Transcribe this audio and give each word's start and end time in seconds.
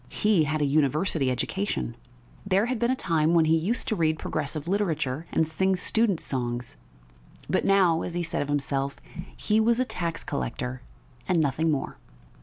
He 0.09 0.45
had 0.45 0.53
had 0.53 0.61
a 0.63 0.65
university 0.65 1.29
education; 1.29 1.95
there 2.43 2.65
had 2.65 2.79
been 2.79 2.89
a 2.89 2.95
time 2.95 3.35
when 3.35 3.45
he 3.45 3.55
used 3.55 3.87
to 3.87 3.95
read 3.95 4.17
progressive 4.17 4.67
literature 4.67 5.27
and 5.31 5.47
sing 5.47 5.75
students' 5.75 6.23
songs, 6.23 6.75
but 7.47 7.65
now, 7.65 8.01
as 8.01 8.15
he 8.15 8.23
said 8.23 8.41
of 8.41 8.47
himself, 8.47 8.95
he 9.37 9.59
was 9.59 9.79
a 9.79 9.85
tax 9.85 10.23
collector 10.23 10.81
and 11.27 11.39
nothing 11.39 11.69
more. 11.69 11.97